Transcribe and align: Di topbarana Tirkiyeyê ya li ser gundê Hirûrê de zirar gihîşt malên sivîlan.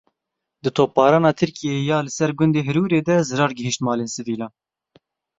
Di 0.63 0.69
topbarana 0.77 1.29
Tirkiyeyê 1.41 1.81
ya 1.89 1.97
li 2.05 2.11
ser 2.17 2.31
gundê 2.37 2.61
Hirûrê 2.67 3.01
de 3.07 3.15
zirar 3.29 3.51
gihîşt 3.57 3.81
malên 3.87 4.09
sivîlan. 4.15 4.51